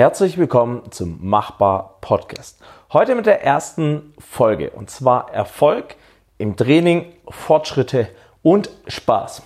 [0.00, 2.58] Herzlich willkommen zum Machbar Podcast.
[2.90, 5.94] Heute mit der ersten Folge und zwar Erfolg
[6.38, 8.08] im Training, Fortschritte
[8.42, 9.42] und Spaß.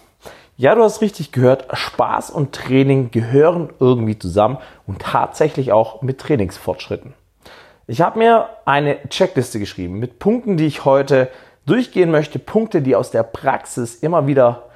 [0.57, 6.21] Ja, du hast richtig gehört, Spaß und Training gehören irgendwie zusammen und tatsächlich auch mit
[6.21, 7.15] Trainingsfortschritten.
[7.89, 11.31] Ich habe mir eine Checkliste geschrieben mit Punkten, die ich heute
[11.67, 14.67] durchgehen möchte, Punkte, die aus der Praxis immer wieder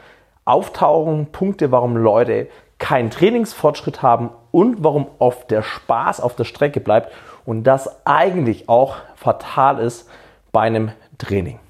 [0.44, 2.48] auftauchen, Punkte, warum Leute
[2.78, 7.12] keinen Trainingsfortschritt haben und warum oft der Spaß auf der Strecke bleibt
[7.46, 10.10] und das eigentlich auch fatal ist
[10.50, 11.60] bei einem Training.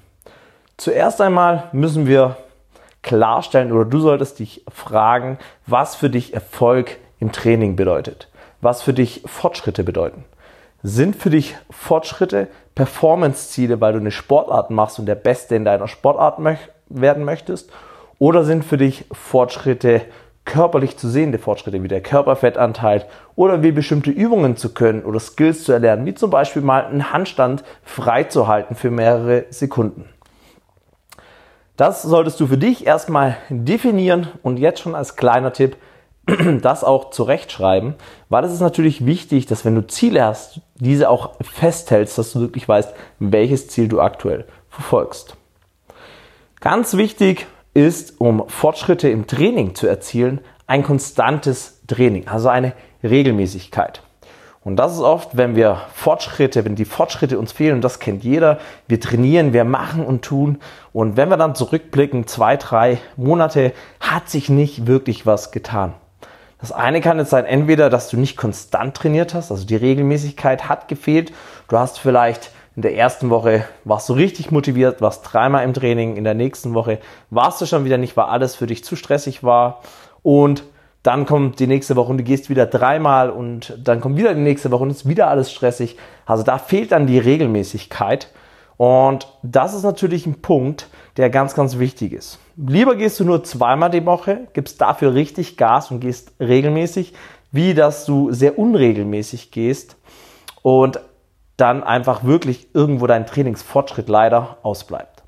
[0.75, 2.37] Zuerst einmal müssen wir
[3.03, 8.27] klarstellen oder du solltest dich fragen, was für dich Erfolg im Training bedeutet,
[8.59, 10.25] was für dich Fortschritte bedeuten.
[10.81, 15.87] Sind für dich Fortschritte Performance-Ziele, weil du eine Sportart machst und der Beste in deiner
[15.87, 16.39] Sportart
[16.87, 17.69] werden möchtest?
[18.17, 20.01] Oder sind für dich Fortschritte
[20.49, 25.63] körperlich zu sehende Fortschritte wie der Körperfettanteil oder wie bestimmte Übungen zu können oder Skills
[25.63, 30.05] zu erlernen, wie zum Beispiel mal einen Handstand freizuhalten für mehrere Sekunden.
[31.77, 35.77] Das solltest du für dich erstmal definieren und jetzt schon als kleiner Tipp
[36.61, 37.93] das auch zurechtschreiben,
[38.29, 42.39] weil es ist natürlich wichtig, dass wenn du Ziele hast, diese auch festhältst, dass du
[42.39, 45.37] wirklich weißt, welches Ziel du aktuell verfolgst.
[46.59, 54.01] Ganz wichtig ist, um Fortschritte im Training zu erzielen, ein konstantes Training, also eine Regelmäßigkeit.
[54.61, 58.23] Und das ist oft, wenn wir Fortschritte, wenn die Fortschritte uns fehlen, und das kennt
[58.23, 60.59] jeder, wir trainieren, wir machen und tun.
[60.91, 65.93] Und wenn wir dann zurückblicken, zwei, drei Monate, hat sich nicht wirklich was getan.
[66.59, 70.67] Das eine kann jetzt sein, entweder, dass du nicht konstant trainiert hast, also die Regelmäßigkeit
[70.67, 71.31] hat gefehlt.
[71.69, 76.15] Du hast vielleicht in der ersten Woche warst du richtig motiviert, warst dreimal im Training.
[76.15, 76.99] In der nächsten Woche
[77.29, 79.81] warst du schon wieder nicht, weil alles für dich zu stressig war.
[80.23, 80.63] Und
[81.03, 84.39] dann kommt die nächste Woche und du gehst wieder dreimal und dann kommt wieder die
[84.39, 85.97] nächste Woche und ist wieder alles stressig.
[86.25, 88.29] Also da fehlt dann die Regelmäßigkeit.
[88.77, 90.87] Und das ist natürlich ein Punkt,
[91.17, 92.39] der ganz, ganz wichtig ist.
[92.55, 97.11] Lieber gehst du nur zweimal die Woche, gibst dafür richtig Gas und gehst regelmäßig,
[97.51, 99.97] wie dass du sehr unregelmäßig gehst
[100.61, 101.01] und
[101.59, 105.23] dann einfach wirklich irgendwo dein Trainingsfortschritt leider ausbleibt.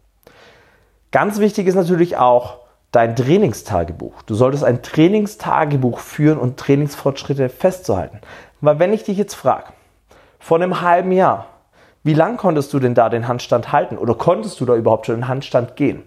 [1.12, 2.60] Ganz wichtig ist natürlich auch
[2.92, 4.22] dein Trainingstagebuch.
[4.24, 8.20] Du solltest ein Trainingstagebuch führen und Trainingsfortschritte festzuhalten.
[8.62, 9.66] Weil wenn ich dich jetzt frage,
[10.40, 11.48] vor einem halben Jahr,
[12.04, 15.16] wie lang konntest du denn da den Handstand halten oder konntest du da überhaupt schon
[15.16, 16.04] den Handstand gehen?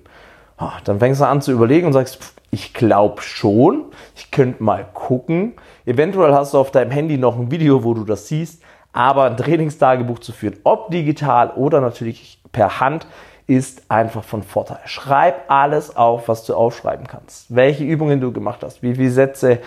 [0.57, 4.87] Ah, dann fängst du an zu überlegen und sagst, ich glaube schon, ich könnte mal
[4.95, 5.55] gucken.
[5.85, 8.63] Eventuell hast du auf deinem Handy noch ein Video, wo du das siehst,
[8.95, 13.07] aber ein Trainingstagebuch zu führen, ob digital oder natürlich per Hand,
[13.47, 14.79] ist einfach von Vorteil.
[14.87, 17.55] Schreib alles auf, was du aufschreiben kannst.
[17.55, 19.59] Welche Übungen du gemacht hast, wie viele Sätze,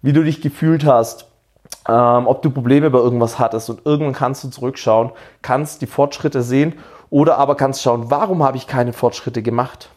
[0.00, 1.26] wie du dich gefühlt hast,
[1.88, 5.10] ähm, ob du Probleme bei irgendwas hattest und irgendwann kannst du zurückschauen,
[5.42, 6.74] kannst die Fortschritte sehen
[7.10, 9.90] oder aber kannst schauen, warum habe ich keine Fortschritte gemacht.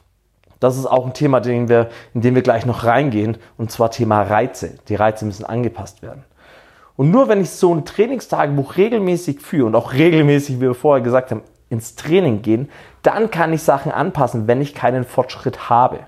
[0.60, 4.24] Das ist auch ein Thema, wir, in dem wir gleich noch reingehen, und zwar Thema
[4.24, 4.76] Reize.
[4.90, 6.26] Die Reize müssen angepasst werden.
[7.00, 11.02] Und nur wenn ich so ein Trainingstagebuch regelmäßig führe und auch regelmäßig, wie wir vorher
[11.02, 12.68] gesagt haben, ins Training gehen,
[13.04, 16.00] dann kann ich Sachen anpassen, wenn ich keinen Fortschritt habe.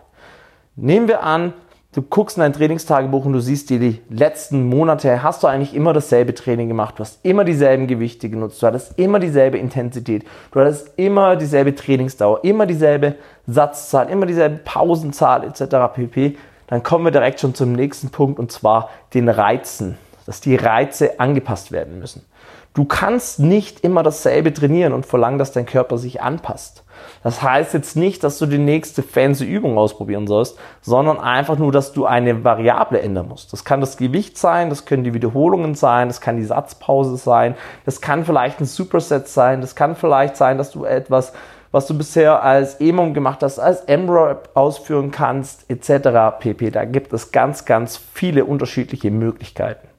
[0.75, 1.53] Nehmen wir an,
[1.93, 5.73] du guckst in dein Trainingstagebuch und du siehst dir die letzten Monate, hast du eigentlich
[5.73, 10.25] immer dasselbe Training gemacht, du hast immer dieselben Gewichte genutzt, du hattest immer dieselbe Intensität,
[10.51, 13.15] du hattest immer dieselbe Trainingsdauer, immer dieselbe
[13.47, 15.63] Satzzahl, immer dieselbe Pausenzahl etc.
[15.95, 16.35] pp.
[16.67, 19.97] Dann kommen wir direkt schon zum nächsten Punkt und zwar den Reizen
[20.31, 22.25] dass die Reize angepasst werden müssen.
[22.73, 26.85] Du kannst nicht immer dasselbe trainieren und verlangen, dass dein Körper sich anpasst.
[27.21, 31.73] Das heißt jetzt nicht, dass du die nächste fancy Übung ausprobieren sollst, sondern einfach nur,
[31.73, 33.51] dass du eine Variable ändern musst.
[33.51, 37.55] Das kann das Gewicht sein, das können die Wiederholungen sein, das kann die Satzpause sein,
[37.83, 41.33] das kann vielleicht ein Superset sein, das kann vielleicht sein, dass du etwas,
[41.71, 46.39] was du bisher als EMOM gemacht hast, als M-Rap ausführen kannst, etc.
[46.39, 46.71] pp.
[46.71, 49.90] Da gibt es ganz, ganz viele unterschiedliche Möglichkeiten.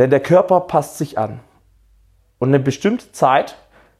[0.00, 1.40] Denn der Körper passt sich an.
[2.38, 3.56] Und eine bestimmte Zeit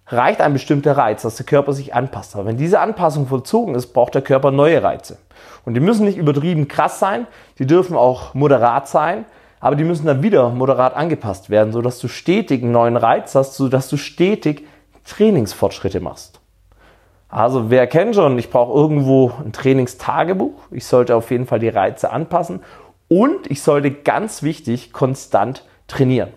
[0.06, 2.34] reicht ein bestimmter Reiz, dass der Körper sich anpasst.
[2.34, 5.19] Aber wenn diese Anpassung vollzogen ist, braucht der Körper neue Reize.
[5.66, 7.26] Und die müssen nicht übertrieben krass sein,
[7.58, 9.26] die dürfen auch moderat sein,
[9.60, 13.56] aber die müssen dann wieder moderat angepasst werden, sodass du stetig einen neuen Reiz hast,
[13.56, 14.66] sodass du stetig
[15.04, 16.40] Trainingsfortschritte machst.
[17.28, 20.62] Also wer kennt schon, ich brauche irgendwo ein Trainingstagebuch.
[20.70, 22.62] Ich sollte auf jeden Fall die Reize anpassen
[23.08, 26.31] und ich sollte ganz wichtig konstant trainieren.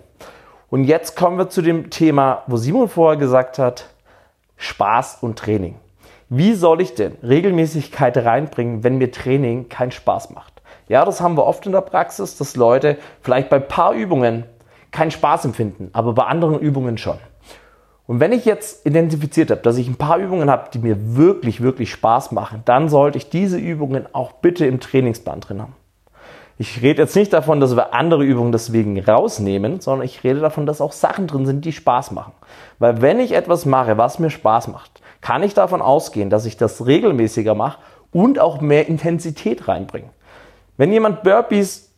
[0.69, 3.85] Und jetzt kommen wir zu dem Thema, wo Simon vorher gesagt hat,
[4.57, 5.75] Spaß und Training.
[6.29, 10.61] Wie soll ich denn Regelmäßigkeit reinbringen, wenn mir Training keinen Spaß macht?
[10.89, 14.45] Ja, das haben wir oft in der Praxis, dass Leute vielleicht bei ein paar Übungen
[14.91, 17.17] keinen Spaß empfinden, aber bei anderen Übungen schon.
[18.05, 21.61] Und wenn ich jetzt identifiziert habe, dass ich ein paar Übungen habe, die mir wirklich,
[21.61, 25.75] wirklich Spaß machen, dann sollte ich diese Übungen auch bitte im Trainingsplan drin haben.
[26.57, 30.65] Ich rede jetzt nicht davon, dass wir andere Übungen deswegen rausnehmen, sondern ich rede davon,
[30.65, 32.33] dass auch Sachen drin sind, die Spaß machen.
[32.77, 36.57] Weil wenn ich etwas mache, was mir Spaß macht, kann ich davon ausgehen, dass ich
[36.57, 37.79] das regelmäßiger mache
[38.11, 40.09] und auch mehr Intensität reinbringe.
[40.77, 41.91] Wenn jemand Burpees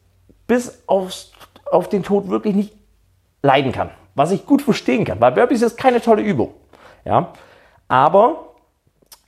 [0.47, 1.33] bis aufs,
[1.69, 2.73] auf den Tod wirklich nicht
[3.41, 6.53] leiden kann, was ich gut verstehen kann, weil Burpees ist keine tolle Übung.
[7.03, 7.33] Ja?
[7.87, 8.44] Aber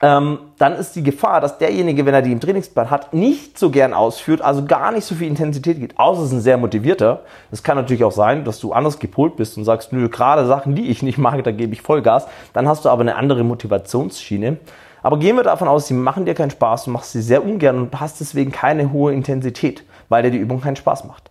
[0.00, 3.70] ähm, dann ist die Gefahr, dass derjenige, wenn er die im Trainingsplan hat, nicht so
[3.70, 7.22] gern ausführt, also gar nicht so viel Intensität geht, außer es ist ein sehr motivierter.
[7.50, 10.76] Es kann natürlich auch sein, dass du anders gepolt bist und sagst, nö, gerade Sachen,
[10.76, 12.28] die ich nicht mag, da gebe ich Vollgas.
[12.52, 14.58] Dann hast du aber eine andere Motivationsschiene.
[15.02, 17.78] Aber gehen wir davon aus, sie machen dir keinen Spaß, du machst sie sehr ungern
[17.78, 21.30] und hast deswegen keine hohe Intensität, weil dir die Übung keinen Spaß macht.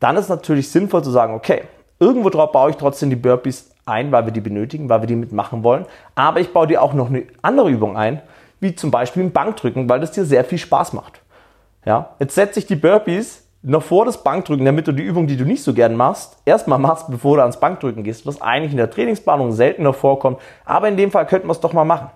[0.00, 1.62] Dann ist natürlich sinnvoll zu sagen, okay,
[2.00, 5.16] irgendwo drauf baue ich trotzdem die Burpees ein, weil wir die benötigen, weil wir die
[5.16, 5.86] mitmachen wollen.
[6.14, 8.22] Aber ich baue dir auch noch eine andere Übung ein,
[8.60, 11.20] wie zum Beispiel ein Bankdrücken, weil das dir sehr viel Spaß macht.
[11.84, 15.36] Ja, jetzt setze ich die Burpees noch vor das Bankdrücken, damit du die Übung, die
[15.36, 18.76] du nicht so gern machst, erstmal machst, bevor du ans Bankdrücken gehst, was eigentlich in
[18.76, 20.40] der Trainingsplanung seltener vorkommt.
[20.64, 22.10] Aber in dem Fall könnten wir es doch mal machen.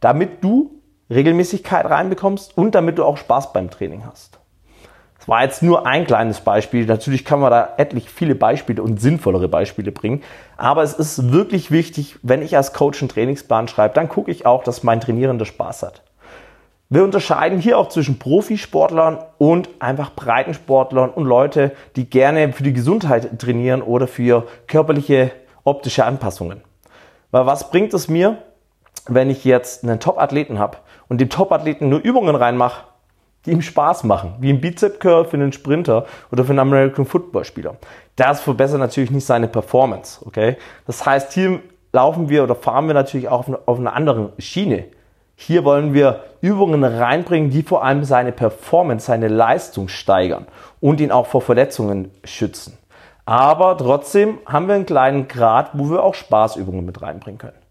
[0.00, 0.70] Damit du
[1.10, 4.38] Regelmäßigkeit reinbekommst und damit du auch Spaß beim Training hast.
[5.24, 6.84] Das war jetzt nur ein kleines Beispiel.
[6.84, 10.22] Natürlich kann man da etlich viele Beispiele und sinnvollere Beispiele bringen.
[10.58, 14.44] Aber es ist wirklich wichtig, wenn ich als Coach einen Trainingsplan schreibe, dann gucke ich
[14.44, 16.02] auch, dass mein Trainierender Spaß hat.
[16.90, 22.74] Wir unterscheiden hier auch zwischen Profisportlern und einfach Breitensportlern und Leute, die gerne für die
[22.74, 25.30] Gesundheit trainieren oder für körperliche
[25.64, 26.60] optische Anpassungen.
[27.30, 28.36] Weil was bringt es mir,
[29.08, 30.76] wenn ich jetzt einen Top-Athleten habe
[31.08, 32.82] und dem Top-Athleten nur Übungen reinmache,
[33.46, 37.06] die ihm Spaß machen, wie ein Bizep Curl für einen Sprinter oder für einen American
[37.06, 37.76] Football Spieler.
[38.16, 40.56] Das verbessert natürlich nicht seine Performance, okay?
[40.86, 41.60] Das heißt, hier
[41.92, 44.86] laufen wir oder fahren wir natürlich auch auf einer anderen Schiene.
[45.36, 50.46] Hier wollen wir Übungen reinbringen, die vor allem seine Performance, seine Leistung steigern
[50.80, 52.78] und ihn auch vor Verletzungen schützen.
[53.26, 57.63] Aber trotzdem haben wir einen kleinen Grad, wo wir auch Spaßübungen mit reinbringen können.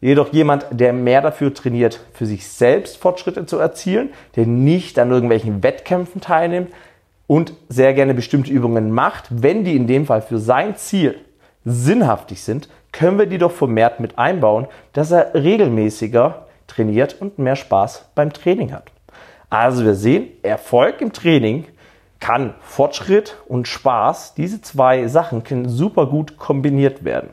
[0.00, 5.10] Jedoch jemand, der mehr dafür trainiert, für sich selbst Fortschritte zu erzielen, der nicht an
[5.10, 6.72] irgendwelchen Wettkämpfen teilnimmt
[7.26, 11.16] und sehr gerne bestimmte Übungen macht, wenn die in dem Fall für sein Ziel
[11.64, 17.56] sinnhaftig sind, können wir die doch vermehrt mit einbauen, dass er regelmäßiger trainiert und mehr
[17.56, 18.90] Spaß beim Training hat.
[19.50, 21.66] Also wir sehen, Erfolg im Training
[22.20, 27.30] kann Fortschritt und Spaß, diese zwei Sachen können super gut kombiniert werden.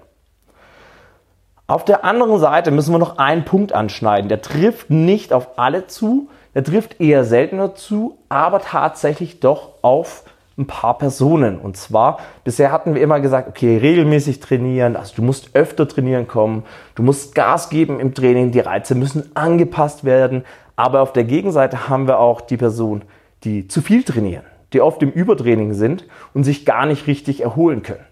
[1.70, 4.30] Auf der anderen Seite müssen wir noch einen Punkt anschneiden.
[4.30, 10.24] Der trifft nicht auf alle zu, der trifft eher seltener zu, aber tatsächlich doch auf
[10.58, 11.60] ein paar Personen.
[11.60, 16.30] Und zwar, bisher hatten wir immer gesagt, okay, regelmäßig trainieren, also du musst öfter trainieren
[16.30, 16.64] kommen,
[16.96, 20.46] du musst Gas geben im Training, die Reize müssen angepasst werden.
[20.78, 23.02] Aber auf der Gegenseite haben wir auch die Person,
[23.44, 27.84] die zu viel trainieren, die oft im Übertraining sind und sich gar nicht richtig erholen
[27.84, 28.06] können.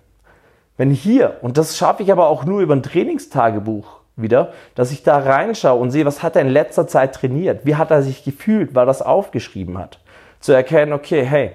[0.77, 5.03] Wenn hier, und das schaffe ich aber auch nur über ein Trainingstagebuch wieder, dass ich
[5.03, 8.23] da reinschaue und sehe, was hat er in letzter Zeit trainiert, wie hat er sich
[8.23, 9.99] gefühlt, weil er das aufgeschrieben hat.
[10.39, 11.51] Zu erkennen, okay, hey,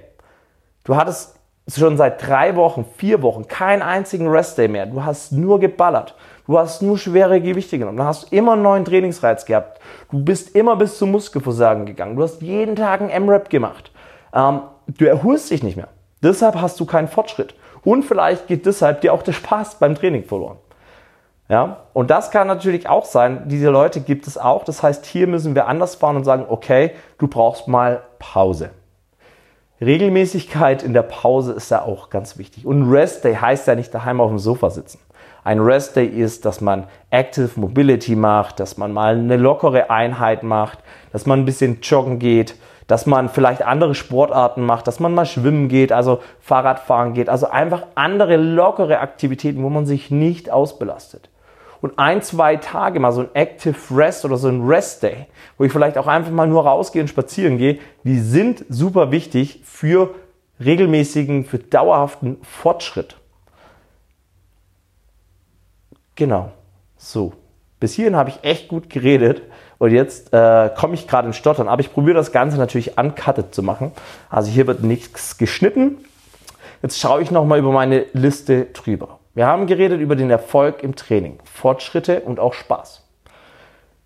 [0.84, 1.36] du hattest
[1.68, 4.86] schon seit drei Wochen, vier Wochen keinen einzigen Restday mehr.
[4.86, 6.16] Du hast nur geballert.
[6.46, 7.98] Du hast nur schwere Gewichte genommen.
[7.98, 9.80] Du hast immer einen neuen Trainingsreiz gehabt.
[10.10, 12.16] Du bist immer bis zum Muskelversagen gegangen.
[12.16, 13.92] Du hast jeden Tag einen M-Rap gemacht.
[14.34, 15.88] Ähm, du erholst dich nicht mehr.
[16.22, 17.54] Deshalb hast du keinen Fortschritt.
[17.82, 20.58] Und vielleicht geht deshalb dir auch der Spaß beim Training verloren.
[21.48, 23.48] Ja, und das kann natürlich auch sein.
[23.48, 24.64] Diese Leute gibt es auch.
[24.64, 28.70] Das heißt, hier müssen wir anders fahren und sagen, okay, du brauchst mal Pause.
[29.80, 32.66] Regelmäßigkeit in der Pause ist ja auch ganz wichtig.
[32.66, 35.00] Und Rest Day heißt ja nicht daheim auf dem Sofa sitzen.
[35.42, 40.42] Ein Rest Day ist, dass man Active Mobility macht, dass man mal eine lockere Einheit
[40.42, 40.78] macht,
[41.12, 42.54] dass man ein bisschen joggen geht,
[42.90, 47.48] dass man vielleicht andere Sportarten macht, dass man mal schwimmen geht, also Fahrradfahren geht, also
[47.48, 51.30] einfach andere lockere Aktivitäten, wo man sich nicht ausbelastet.
[51.80, 55.64] Und ein, zwei Tage mal so ein Active Rest oder so ein Rest Day, wo
[55.64, 60.14] ich vielleicht auch einfach mal nur rausgehe und spazieren gehe, die sind super wichtig für
[60.58, 63.16] regelmäßigen, für dauerhaften Fortschritt.
[66.16, 66.50] Genau.
[66.96, 67.34] So.
[67.78, 69.42] Bis hierhin habe ich echt gut geredet.
[69.80, 71.66] Und jetzt äh, komme ich gerade in Stottern.
[71.66, 73.92] Aber ich probiere das Ganze natürlich uncutted zu machen.
[74.28, 75.96] Also hier wird nichts geschnitten.
[76.82, 79.20] Jetzt schaue ich nochmal über meine Liste drüber.
[79.34, 83.02] Wir haben geredet über den Erfolg im Training, Fortschritte und auch Spaß.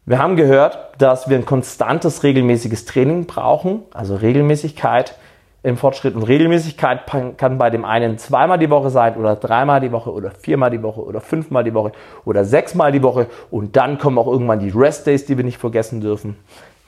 [0.07, 5.17] Wir haben gehört, dass wir ein konstantes, regelmäßiges Training brauchen, also Regelmäßigkeit
[5.65, 6.15] im Fortschritt.
[6.15, 7.07] Und Regelmäßigkeit
[7.39, 10.83] kann bei dem einen zweimal die Woche sein oder dreimal die Woche oder viermal die
[10.83, 11.93] Woche oder fünfmal die Woche
[12.25, 13.27] oder sechsmal die Woche.
[13.51, 16.37] Und dann kommen auch irgendwann die Rest Days, die wir nicht vergessen dürfen.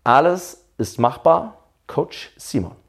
[0.04, 1.58] alles ist machbar.
[1.86, 2.83] Coach Simon.